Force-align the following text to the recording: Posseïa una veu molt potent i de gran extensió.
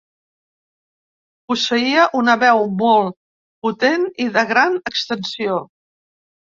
Posseïa 1.51 2.07
una 2.21 2.35
veu 2.45 2.63
molt 2.81 3.17
potent 3.69 4.11
i 4.29 4.31
de 4.41 4.49
gran 4.57 4.85
extensió. 4.95 5.65